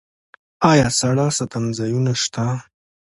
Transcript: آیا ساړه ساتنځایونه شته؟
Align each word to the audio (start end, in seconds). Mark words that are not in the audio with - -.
آیا 0.71 0.87
ساړه 0.97 1.27
ساتنځایونه 1.37 2.13
شته؟ 2.21 2.45